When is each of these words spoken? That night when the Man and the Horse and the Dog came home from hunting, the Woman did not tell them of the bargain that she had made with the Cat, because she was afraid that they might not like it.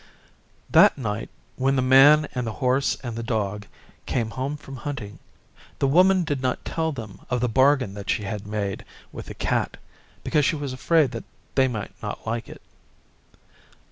That 0.71 0.97
night 0.97 1.29
when 1.57 1.75
the 1.75 1.83
Man 1.83 2.27
and 2.33 2.47
the 2.47 2.53
Horse 2.53 2.97
and 3.03 3.15
the 3.15 3.21
Dog 3.21 3.67
came 4.07 4.31
home 4.31 4.57
from 4.57 4.77
hunting, 4.77 5.19
the 5.77 5.87
Woman 5.87 6.23
did 6.23 6.41
not 6.41 6.65
tell 6.65 6.91
them 6.91 7.21
of 7.29 7.39
the 7.39 7.47
bargain 7.47 7.93
that 7.93 8.09
she 8.09 8.23
had 8.23 8.47
made 8.47 8.83
with 9.11 9.27
the 9.27 9.35
Cat, 9.35 9.77
because 10.23 10.43
she 10.43 10.55
was 10.55 10.73
afraid 10.73 11.11
that 11.11 11.25
they 11.53 11.67
might 11.67 11.93
not 12.01 12.25
like 12.25 12.49
it. 12.49 12.63